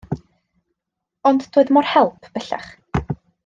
[1.31, 2.69] Ond doedd mo'r help bellach.